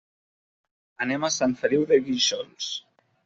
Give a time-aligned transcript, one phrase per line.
[1.05, 2.73] Anem a Sant Feliu de Guíxols.